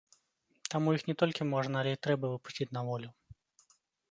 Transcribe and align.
Таму 0.73 0.95
іх 0.97 1.03
не 1.09 1.15
толькі 1.23 1.47
можна, 1.53 1.75
але 1.83 1.91
і 1.97 2.01
трэба 2.09 2.33
выпусціць 2.33 2.71
на 2.79 2.85
волю. 2.89 3.09